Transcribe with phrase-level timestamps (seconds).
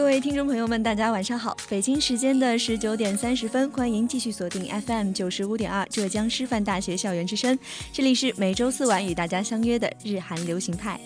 [0.00, 1.54] 各位听众朋友们，大家晚上好！
[1.68, 7.56] 北京时间的十九点三十分，欢迎继续锁定 FM 九十五点二浙江师范大学校园之声，
[7.92, 10.98] 这里是每周四晚与大家相约的日韩流行派。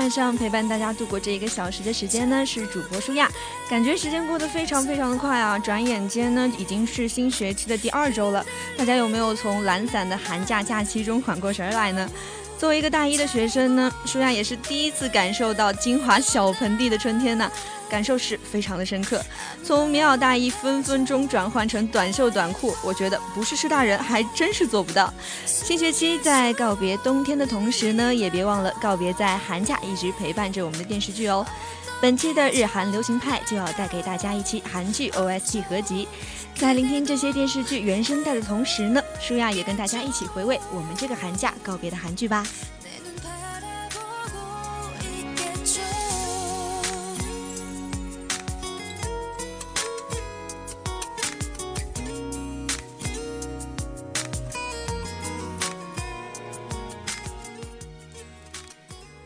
[0.00, 3.28] 晚上陪伴大家度过这一个小时的时间呢，是主播舒亚。
[3.68, 8.42] 感觉时间过得非常非常的快啊，转眼间呢已经是新学期的第二周了。
[8.78, 12.10] 大家有没有从懒散的寒假假期中缓过神来呢？
[12.60, 17.50] 作为一个大一的学生呢，舒亚也是第一次感受到金华小盆地的春天呢。
[17.88, 19.24] 感受是非常的深刻，
[19.64, 25.12] 从棉袄大衣分分钟转换成短袖短裤，我觉得不是师大人还真是做不到。
[25.46, 31.44] 新学期在告别冬天的同时呢，也别忘了告别在寒假一直陪伴着我们的电视剧哦。
[32.00, 36.06] 本期的日韩流行派就要带给大家一期韩剧 OST 合集，
[36.56, 42.46] 在聆听这些电视剧原声带的同时呢，舒亚也跟大家一起回味我们这个寒假告别的韩剧吧。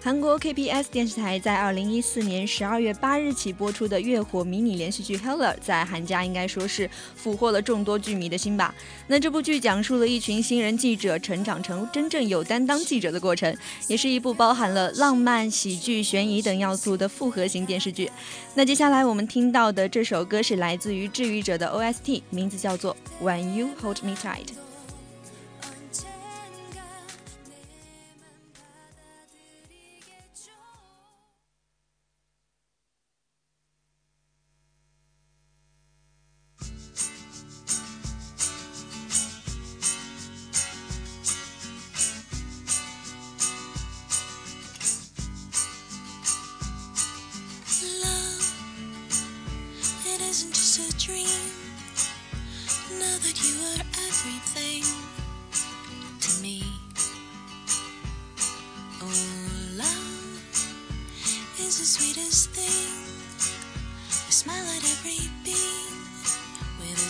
[0.04, 8.74] 韩国 KBS 电视台在二零一四年十二月八日起播出的月火迷你连续剧《Heller》在韩家应该说是俘获了众多剧迷的心吧。
[9.06, 13.56] 那这部剧讲述了一群新人记者成长成真正有担当记者的过程，
[13.88, 18.12] 也是一部包含了浪漫、喜剧、悬疑等要素的复合型电视剧。
[18.54, 22.94] 那接下来我们听到的这首歌是来自于治愈者的 OST，名字叫做
[23.26, 24.48] 《When You Hold Me Tight》。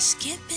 [0.04, 0.53] skip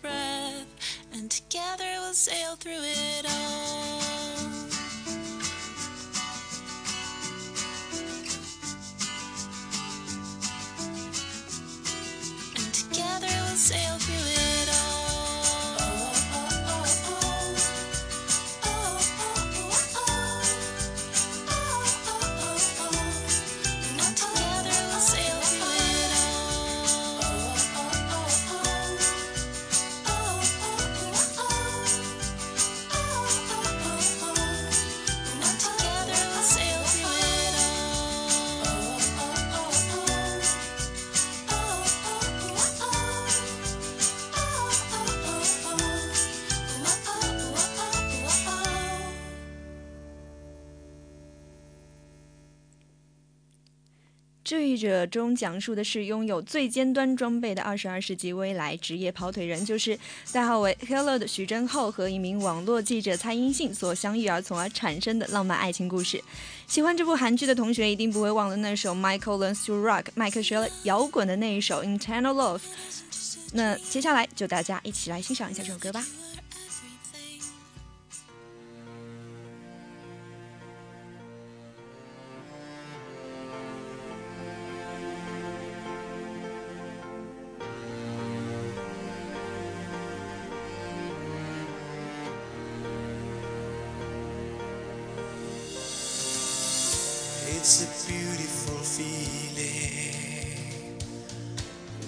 [0.00, 0.66] breath,
[1.12, 3.91] and together we'll sail through it all.
[54.72, 59.98] 记者中讲述的是拥有最尖端装备的二十二世纪未来职业跑腿人，就是
[60.32, 66.24] 代号为 Hello 的徐峥厚和一名网络记者蔡英信所相遇而从而产生的浪漫爱情故事。
[66.66, 72.62] 喜欢这部韩剧的同学一定不会忘了那首 Michael Learns to Rock 麦克学了摇滚的那一首 Internal Love。
[73.52, 76.02] 那接下来就大家一起来欣赏一下这首歌吧。
[97.64, 100.18] It's a beautiful feeling.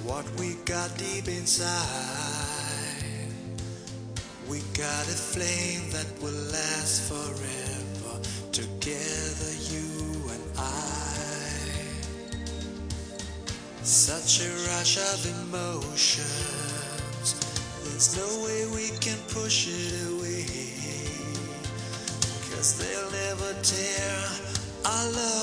[0.03, 1.79] What we got deep inside.
[4.49, 8.19] We got a flame that will last forever.
[8.51, 11.15] Together, you and I.
[13.85, 16.27] Such a rush of emotions.
[17.85, 20.51] There's no way we can push it away.
[22.51, 24.51] Cause they'll never tear
[24.85, 25.34] our love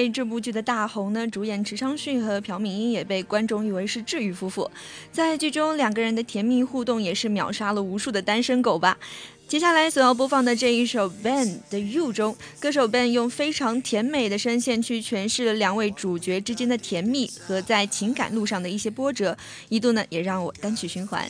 [0.00, 4.70] 为这部剧的大红呢，主演池昌旭和朴敏英也被观众誉为是治愈夫妇，
[5.12, 8.96] 在剧中两个人的甜蜜互动也是秒杀了无数的单身狗吧。
[9.46, 19.36] 接下来所要播放的这一首《Ben 的 You》中，歌手 Ben 用非常甜美的声线去诠释了两位主角之间的甜蜜和在情感路上的一些波折，
[19.68, 21.28] 一度呢也让我单曲循环。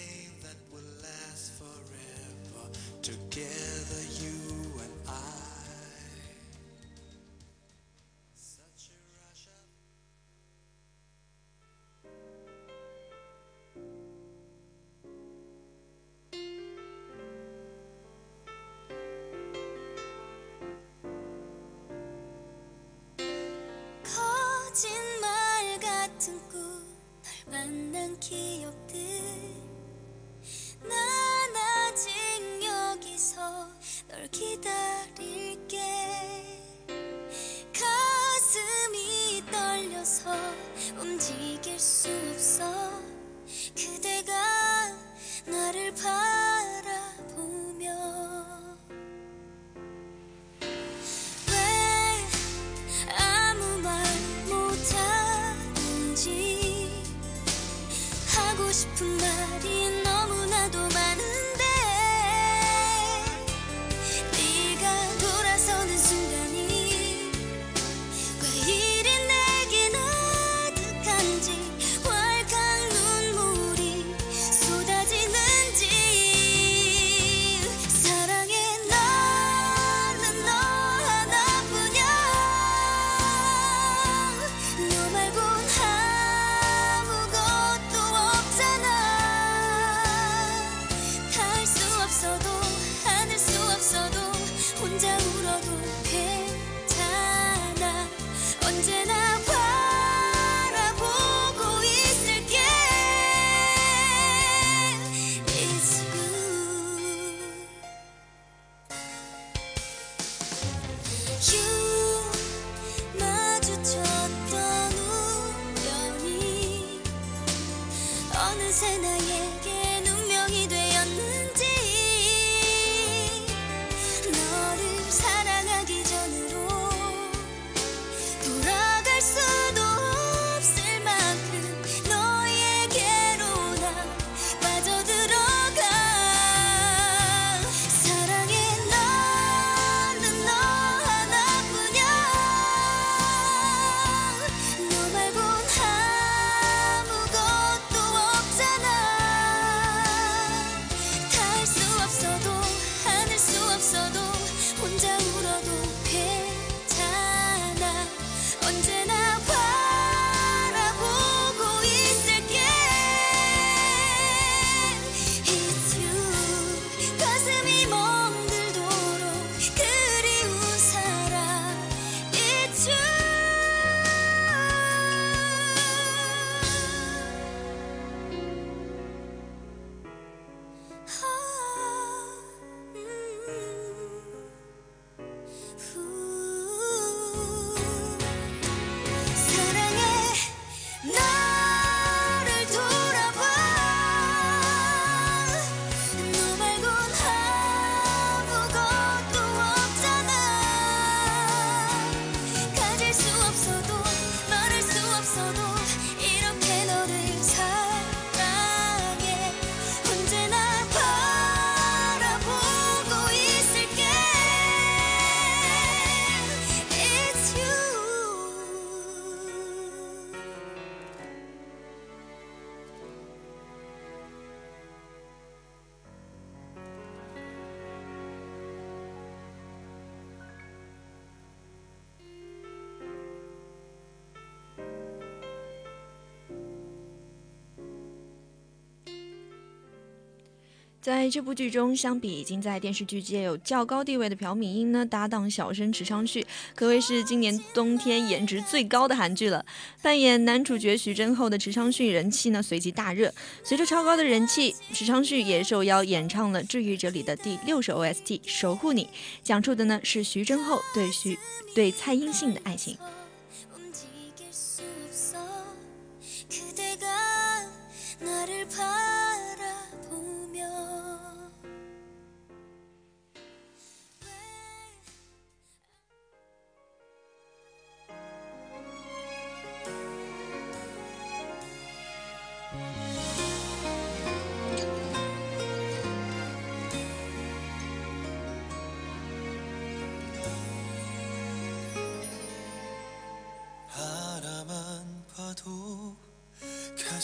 [241.11, 249.67] 在这部剧中，相比已经在电视剧界有较高地位的朴敏英呢，搭档小生池昌旭，可谓是今年冬天颜值最高的韩剧了。
[250.01, 259.07] 扮演男主角徐峥后的池昌旭人气呢随即大热，随着超高的人气，池昌旭也受邀演唱了《治愈者》里的第六首 OST《守护你》，
[259.43, 261.37] 讲述的呢是徐峥后对徐
[261.75, 262.97] 对蔡英信的爱情。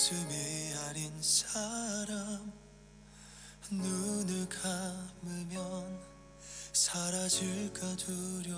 [0.07, 2.53] 가슴이 아린 사람.
[3.73, 6.01] 눈을 감으면
[6.73, 8.55] 사라질까 두려워져.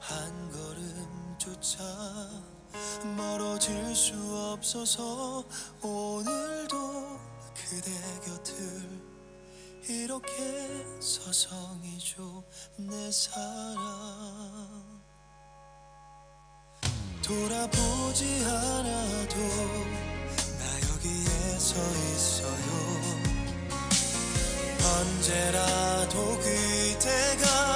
[0.00, 1.84] 한 걸음조차
[3.16, 4.14] 멀어질 수
[4.52, 5.44] 없어서
[5.80, 7.20] 오늘도
[7.54, 7.92] 그대
[8.24, 9.00] 곁을
[9.88, 12.42] 이렇게 서성이죠.
[12.78, 14.99] 내 사랑
[17.30, 19.36] 돌아보지 않아도
[20.58, 21.76] 나 여기에 서
[22.10, 22.68] 있어요.
[24.82, 27.69] 언제라도 그대가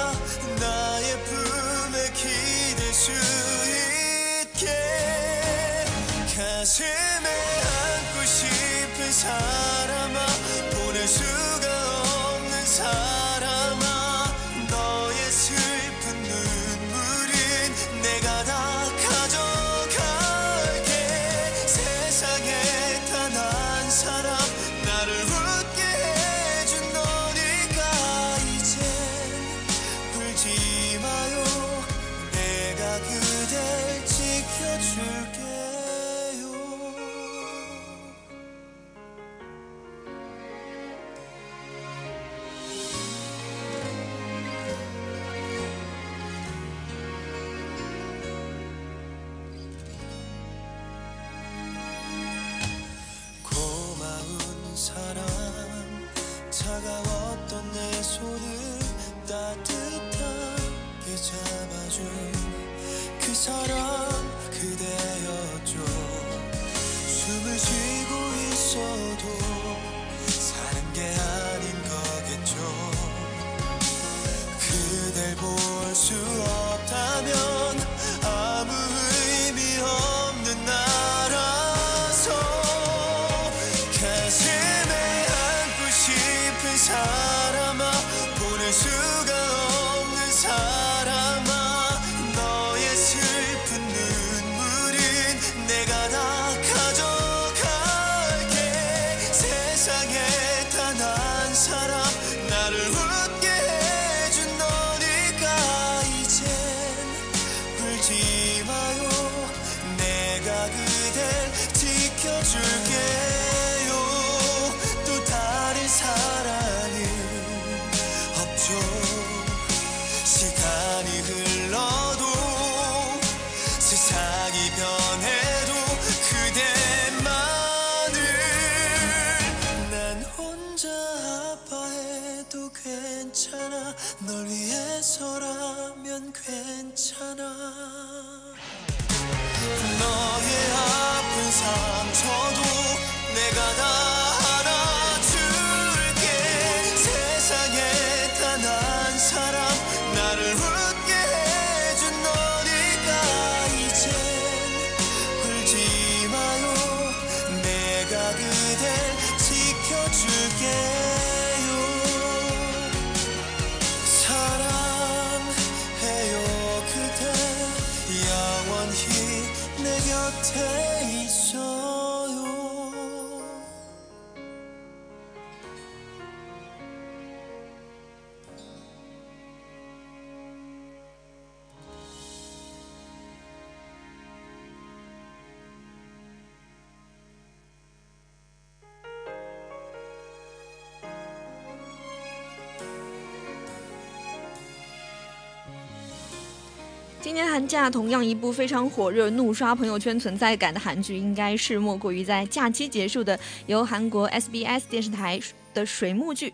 [197.35, 205.37] 今年寒假同样一部非常火热、怒刷朋友圈存在感的韩剧，应该是莫过于在假期结束的由韩国 SBS 电视台
[205.73, 206.53] 的水幕剧。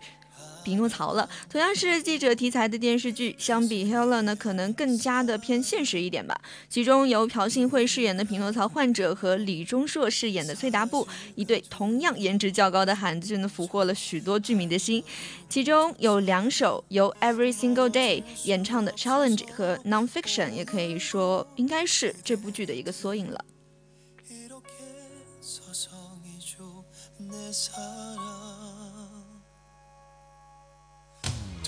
[0.64, 6.40] 匹诺曹了，同样是记者题材的电视剧，相比 Hella 呢，可能更加的偏现实一点吧。
[6.68, 15.02] 其中由朴信惠饰演的匹诺曹患者和李钟硕饰演的崔达布，一对同样颜值较高的韩剧呢，俘获了许多剧迷的心。
[15.48, 23.44] 其中有两首由 Every Single Day 演唱的 Challenge 和 Nonfiction，也可以说应该是这部剧的一个缩影了。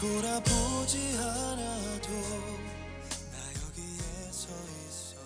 [0.05, 2.11] 돌아보지 않아도
[3.33, 4.49] 나 여기에 서
[4.85, 5.25] 있어요.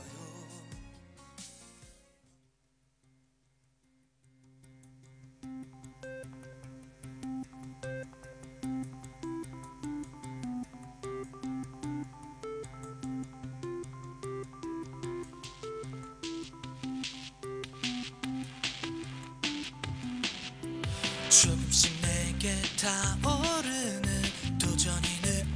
[21.28, 23.77] 조금씩 내게 다오르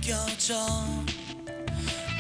[0.02, 0.56] 느껴져.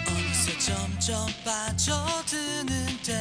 [0.06, 3.12] 어느새 점점 빠져드는데.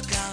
[0.00, 0.27] Instagram.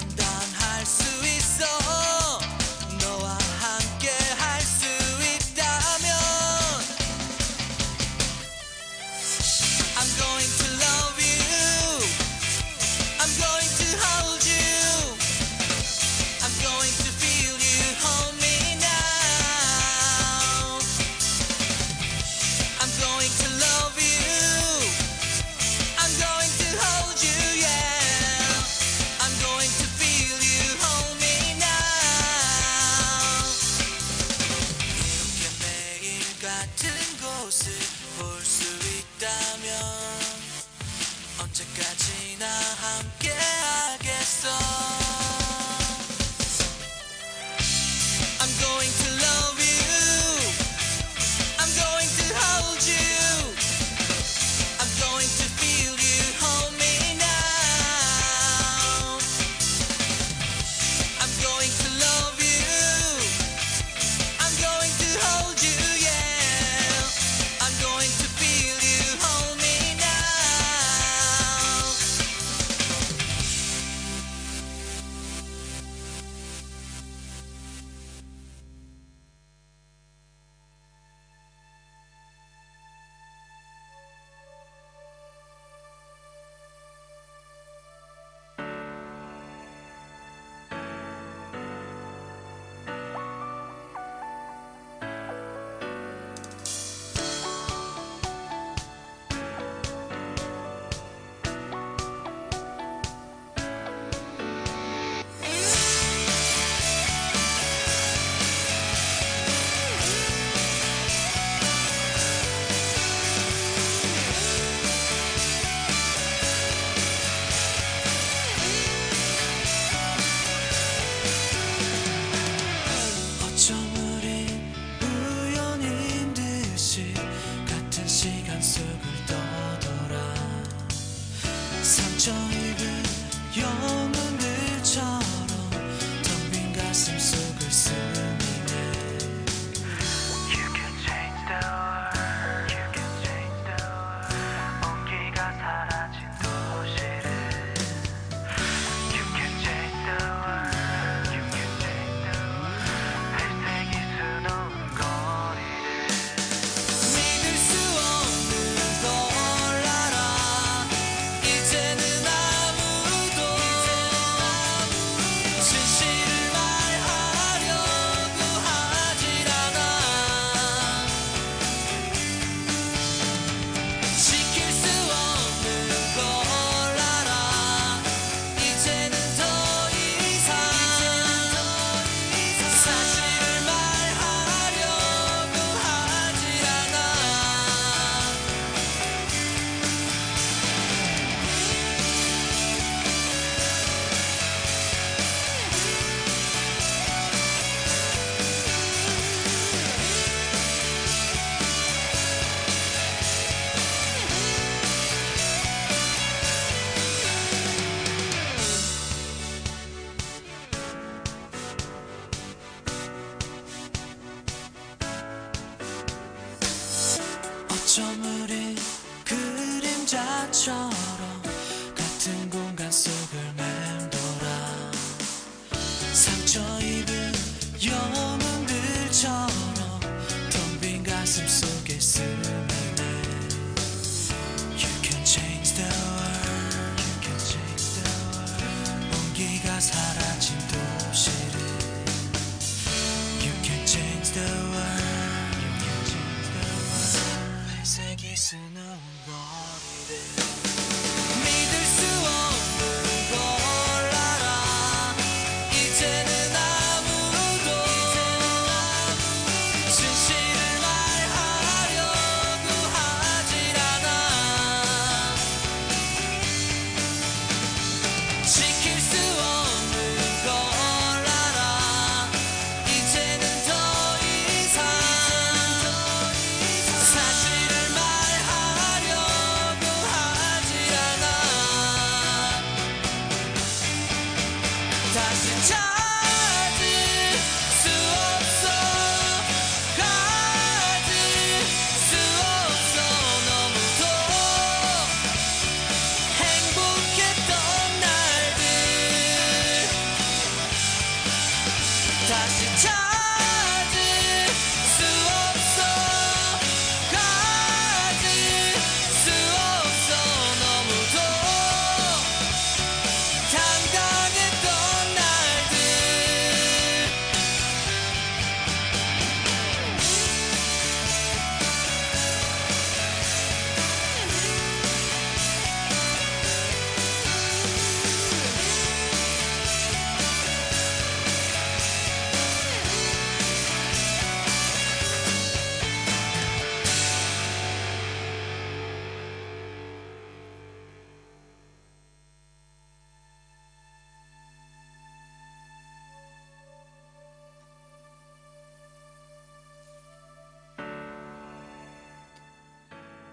[217.95, 218.24] Show me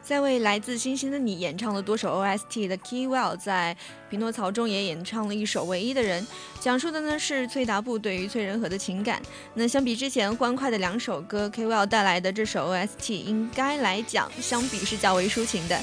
[0.03, 3.77] 在为来自星星的你演唱了多首 ost 的 keywell 在
[4.11, 6.27] 匹诺曹中也演唱了一首唯一的人。
[6.61, 9.23] 讲述的呢是崔达布对于崔仁和的情感。
[9.55, 15.81] 那相比之前欢快的两首歌 keywell 带来的这首 ost 应该来讲相比是较为抒情的。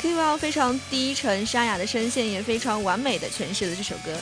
[0.00, 4.16] Keywell 非常低沉沙哑的声线也非常完美的诠释了这首歌。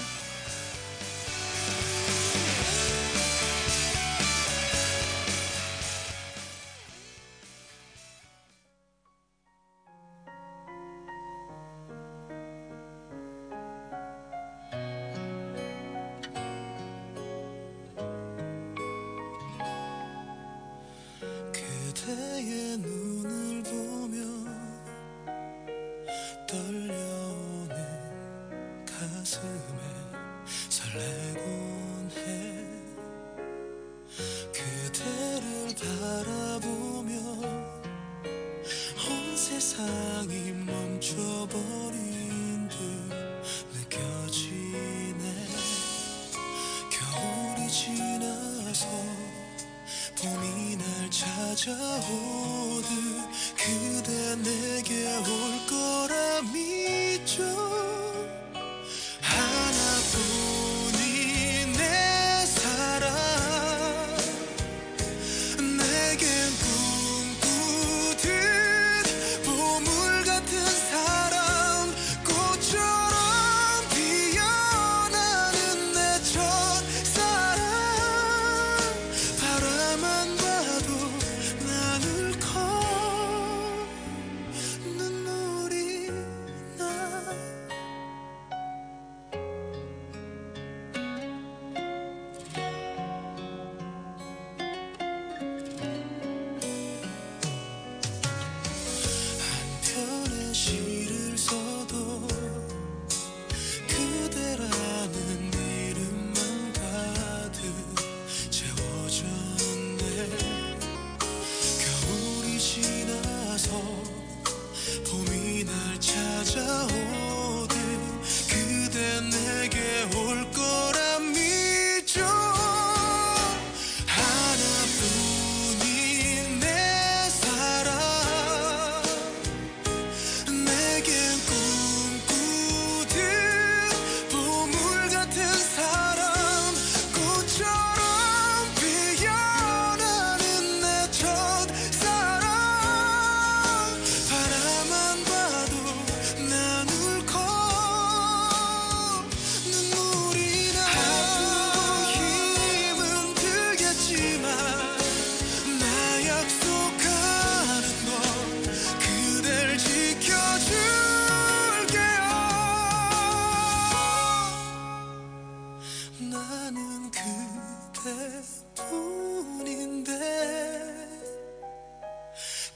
[168.77, 170.13] 그대뿐인데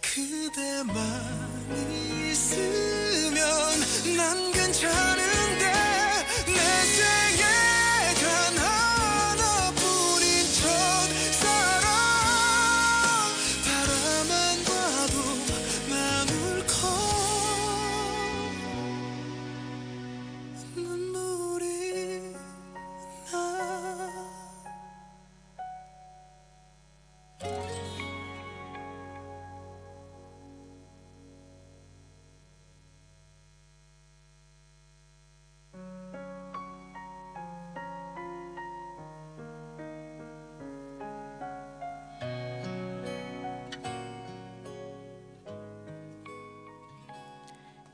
[0.00, 0.96] 그대만
[2.28, 3.40] 있으면
[4.16, 5.19] 난 괜찮아.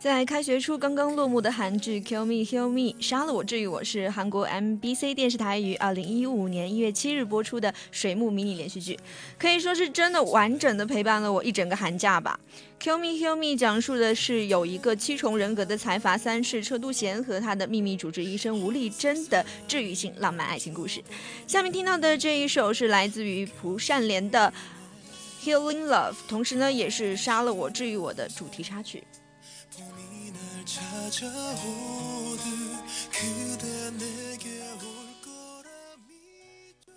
[0.07, 8.97] 在开学初刚刚落幕的韩剧《Kill Me Heal Me》杀了我治愈我是韩国 MBC 电视台于二零一五年一月七日播出的水木迷你连续剧，
[9.37, 12.39] 可以说是真的完整的陪伴了我一整个寒假吧。
[12.85, 21.03] 《Kill Me Heal Me》讲述的是有一个七重人格的财阀三世车都贤和他的秘密主治医生吴丽珍的治愈性浪漫爱情故事。
[21.49, 24.55] 下面听到的这一首是来自于蒲善莲的
[25.45, 29.03] 《Healing Love》，同时呢也是杀了我治愈我的主题插曲。
[31.11, 32.43] 찾아오듯
[33.13, 34.81] 그대 내게 올
[35.23, 35.71] 거라
[36.05, 36.93] 믿어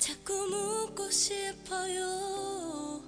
[0.00, 3.02] 자꾸 묻고 싶어요.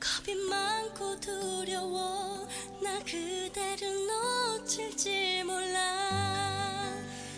[0.00, 2.48] 겁이 많고 두려워.
[2.82, 6.94] 나 그대를 놓칠지 몰라.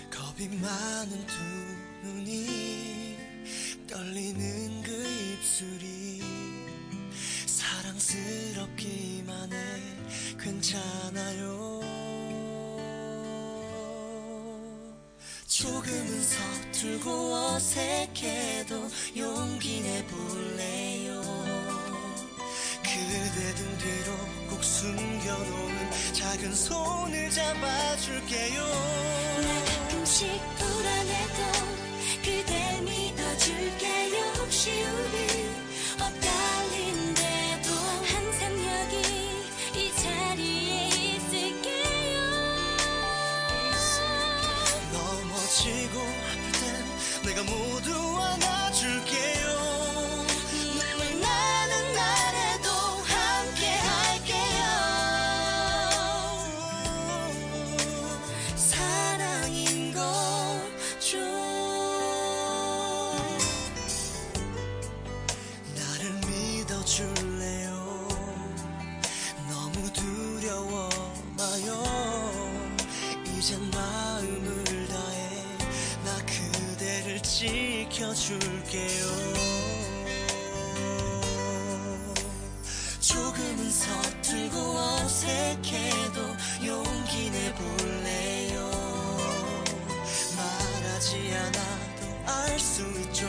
[0.09, 1.35] 겁이 많은 두
[2.05, 3.17] 눈이
[3.89, 4.93] 떨리는 그
[5.33, 6.23] 입술이
[7.47, 9.83] 사랑스럽기만 해
[10.39, 11.66] 괜찮아요
[15.67, 21.21] 조금은 서툴고 어색해도 용기 내볼래요.
[22.85, 24.17] 그대 등 뒤로
[24.49, 28.63] 꼭 숨겨놓은 작은 손을 잡아줄게요.
[28.63, 31.76] 나 가끔씩 불안해도
[78.77, 79.07] 지켜줄게요.
[83.01, 86.21] 조금은 서툴고 어색해도
[86.67, 88.71] 용기 내볼래요?
[90.37, 93.27] 말하지 않아도 알 수 있죠.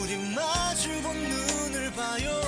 [0.00, 2.45] 우리 마주본 눈을 봐요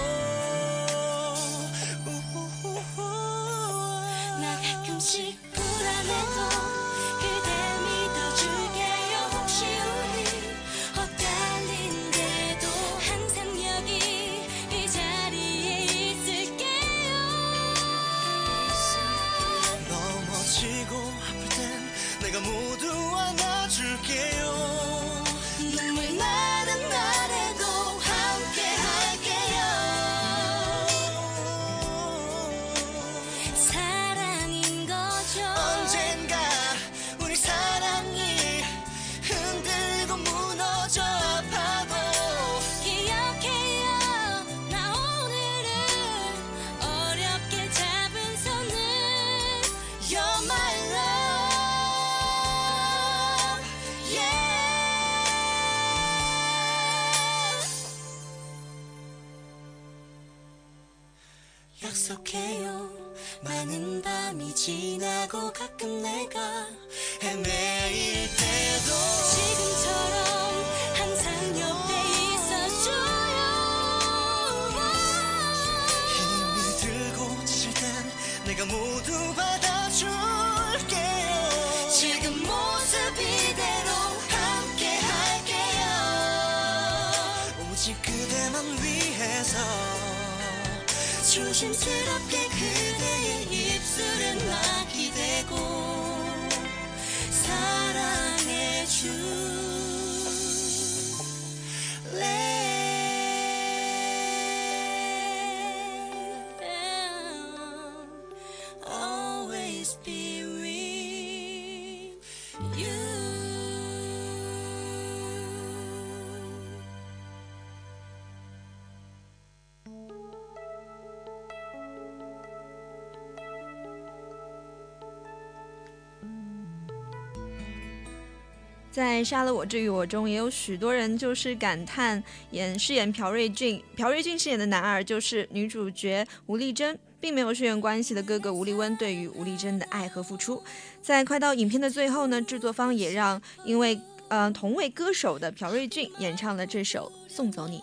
[128.98, 132.20] 在杀了我至于我中也有许多人就是感叹
[132.50, 133.80] 演饰演朴瑞俊。
[133.96, 140.60] 朴瑞俊饰演的男二就是女主角吴丽珍并没有血缘关系的哥哥吴丽温对于吴丽珍的爱和付出。
[141.00, 147.80] 在快到影片的最后呢制作方也让因为嗯同为歌手的朴瑞俊演唱了这首送走你。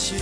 [0.00, 0.16] 起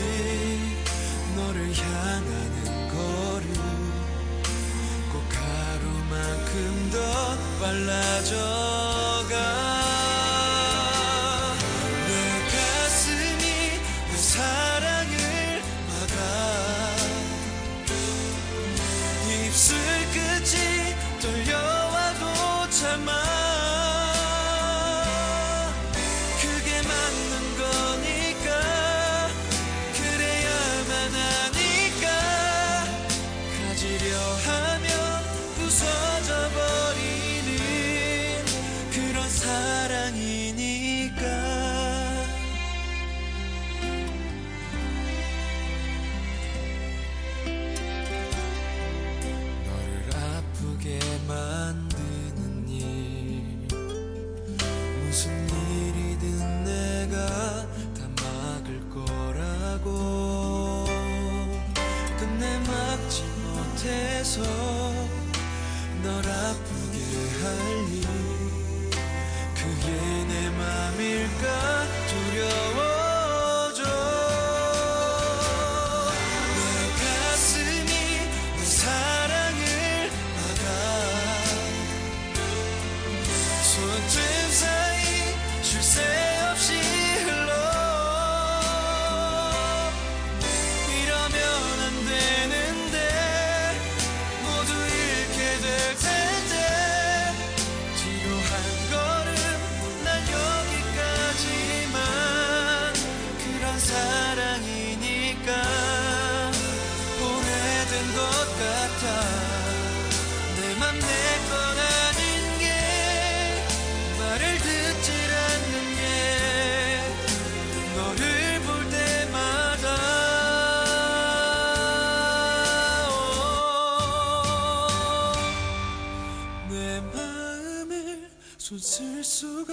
[129.39, 129.72] 수가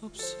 [0.00, 0.38] 없어.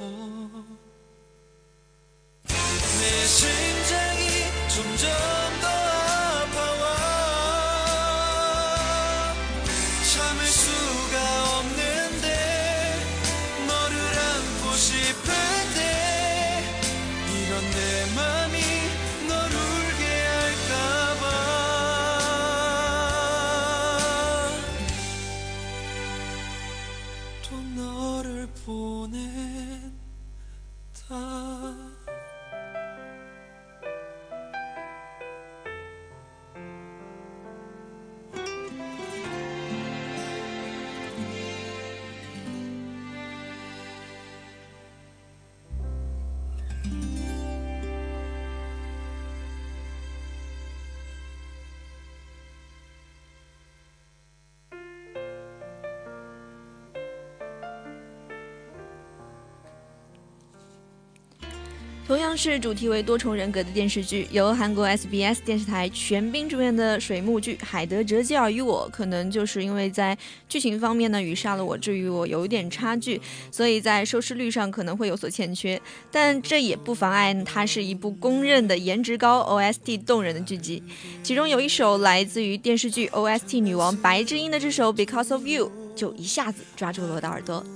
[62.38, 70.16] 是主题为多重人格的电视剧，由韩国 SBS 电视台全冰主演的水木剧《海德哲基尔与我》，可能就是因为在
[70.48, 73.20] 剧情方面呢与《杀了我治愈我》有一点差距，
[73.50, 75.80] 所以在收视率上可能会有所欠缺。
[76.12, 80.80] 但这也不妨碍它是一部公认的颜值高、OST 动人的剧集。
[81.24, 87.66] 其中有一首来自于电视剧 OST 女王白智英的这首《Because of You》，就一下子抓住了我的耳朵。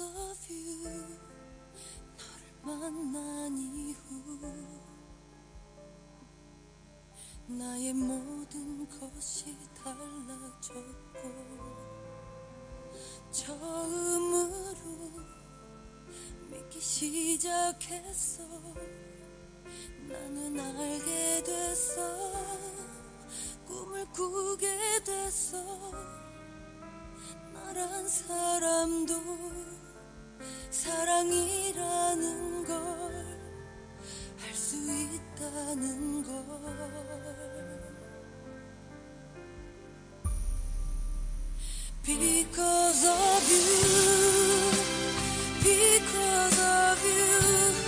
[0.00, 0.90] Of you.
[2.16, 4.40] 너를 만난 이후
[7.46, 11.20] 나의 모든 것이 달라졌고
[13.30, 14.74] 처음으로
[16.50, 18.42] 믿기 시작했어.
[20.08, 22.32] 나는 알게 됐어.
[23.64, 25.92] 꿈을 꾸게 됐어.
[27.52, 29.73] 나란 사람도
[30.70, 32.64] 사랑이라는
[34.36, 36.34] 걸알수 있다는 걸
[42.04, 44.70] Because of you
[45.62, 47.83] Because of you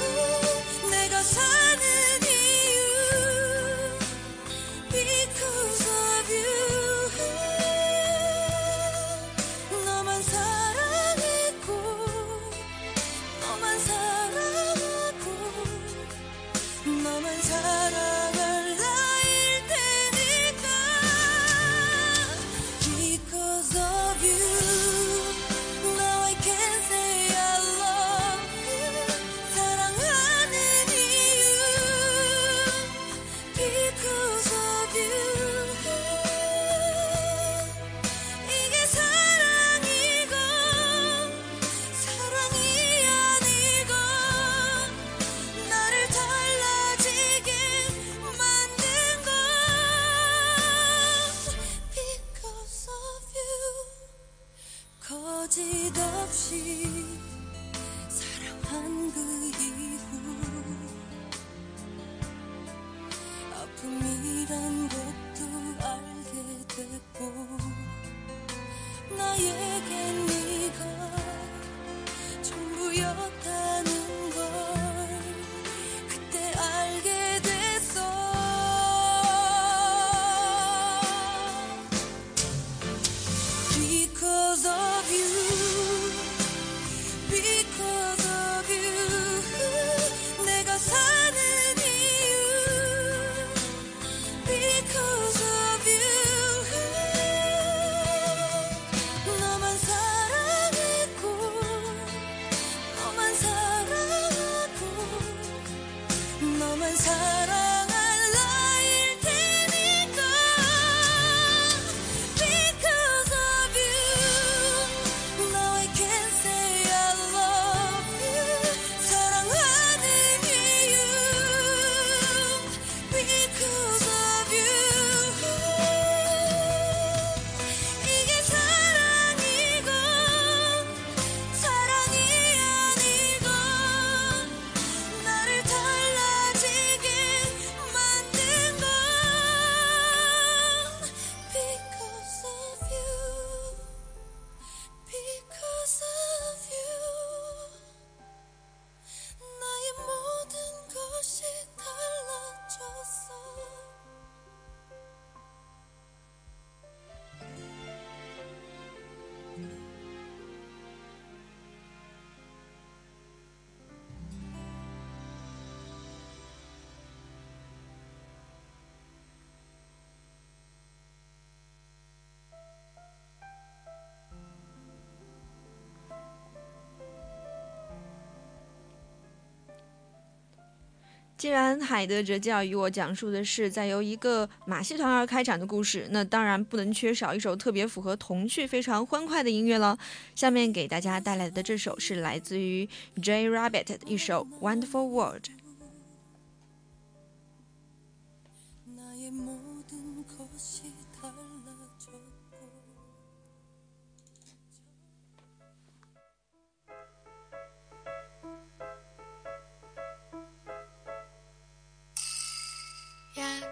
[181.37, 189.99] 既然海德哲教育我讲述的是在由一个马戏团而开展的故事，那当然不能缺少一首特别符合童趣、非常欢快的音乐了。
[190.34, 192.89] 下面给大家带来的这首是来自于
[193.22, 195.43] J Rabbit 的一首《Wonderful World》。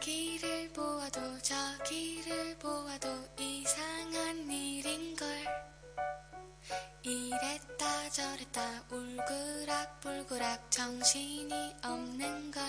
[0.06, 5.26] 여기를 보아도 저기를 보아도 이상한 일인걸.
[7.02, 12.62] 이랬다 저랬다 울그락불그락 정신이 없는걸.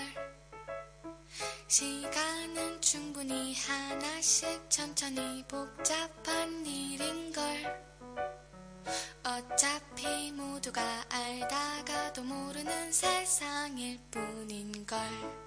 [1.67, 7.43] 시간은 충분히 하나씩 천천히 복잡한 일인걸.
[9.25, 15.45] 어차피 모두가 알다가도 모르는 세상일 뿐인걸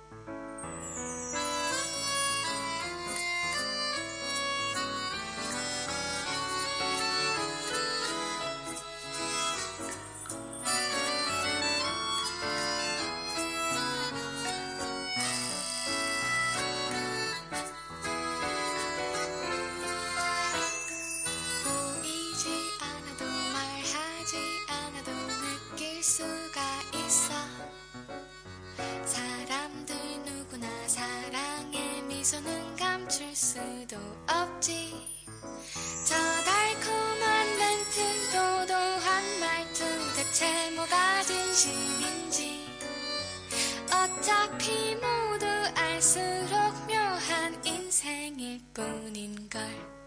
[48.79, 49.97] 뿐인걸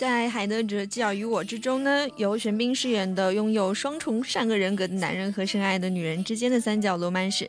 [0.00, 7.46] 在《海德哲基尔与我》之中呢，由玄彬饰演的拥有双重善恶人格的男人和深爱的女人之间的三角罗曼史。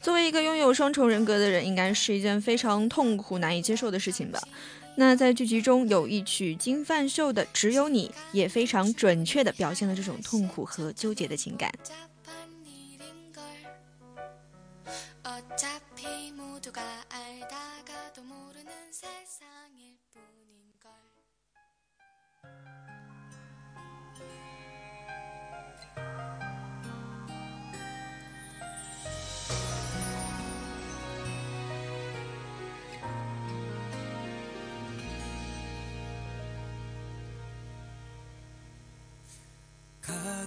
[0.00, 4.40] 作为一个拥有双重人格的人，应该是一件非常痛苦、难以接受的事情吧。
[4.96, 11.70] 那在剧集中有一曲金范秀的《只有你》，也非常准确地表现了这种痛苦和纠结的情感。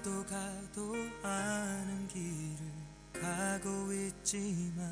[0.04, 0.94] 가도 가도
[1.24, 4.92] 아는 길을 가고 있지만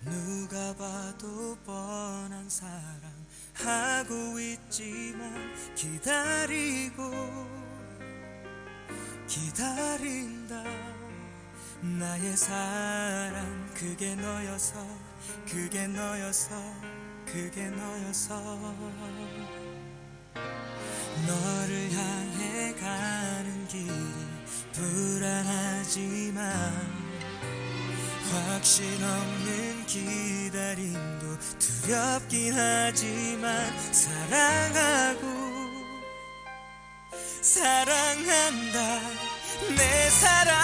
[0.00, 3.10] 누가 봐도 뻔한 사랑
[3.52, 7.02] 하고 있지만 기다리고
[9.26, 10.62] 기다린다.
[11.98, 14.86] 나의 사랑 그게 너여서
[15.48, 16.54] 그게 너여서
[17.26, 18.40] 그게 너여서
[21.26, 23.21] 너를 향해 가는
[23.72, 23.88] 길이
[24.74, 26.42] 불안하지만
[28.30, 35.26] 확신 없는 기다림도 두렵긴 하지만 사랑하고
[37.40, 39.00] 사랑한다
[39.74, 40.62] 내 사랑.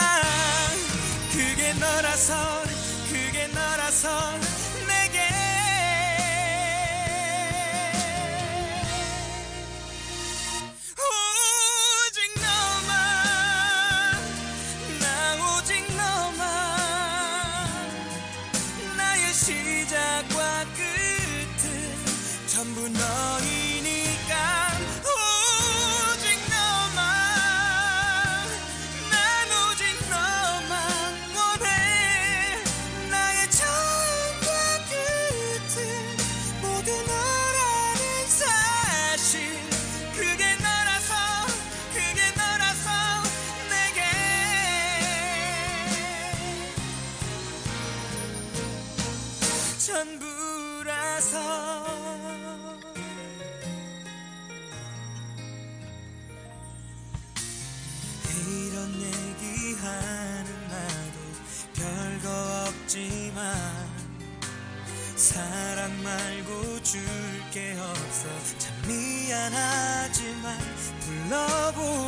[1.32, 2.62] 그게 너라서
[3.08, 4.57] 그게 너라서
[67.58, 68.28] 게 없어.
[68.58, 70.58] 참 미안하지만
[71.00, 72.07] 불러보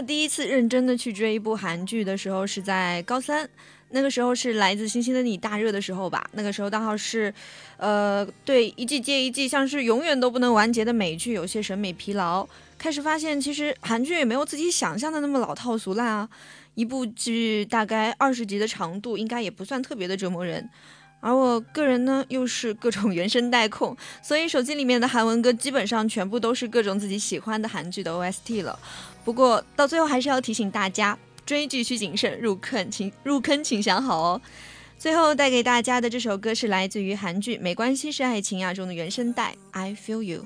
[0.00, 3.48] 第一次认真的去追一部韩剧的时候是在高三，
[3.90, 6.28] 那个时候是《来自星星的你》大热的时候吧。
[6.32, 7.32] 那个时候刚好是，
[7.76, 12.48] 呃，对一季接一季像是永远都不能完结的美剧有些审美疲劳，
[12.78, 16.28] 开始发现其实韩剧也没有自己想象的那么老套俗烂啊。
[16.76, 20.70] 一部剧大概二十集的长度，应该也不算特别的折磨人。
[21.20, 28.78] 而我个人呢，又是各种 原声带控，所以手机里面的韩文歌基本上全部都是各种自己喜欢的韩剧的 OST 了。
[29.24, 34.40] 不过到最后还是要提醒大家，追剧需谨慎，入坑请入坑请想好哦。
[34.98, 40.42] 最后带给大家的这首歌是来自于韩剧《没关系是爱情呀》中的原声带《I Feel You》。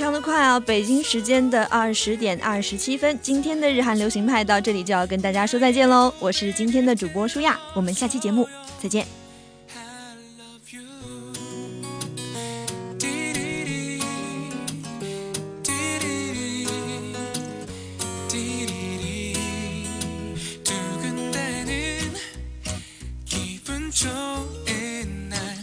[0.00, 0.58] 非常的快啊！
[0.58, 6.10] 北京时间的二十点二十七分，今天的日韩流行派到这里就要跟大家说再见喽。
[6.18, 8.48] 我是今天的主播舒亚，我们下期节目
[8.82, 9.19] 再见。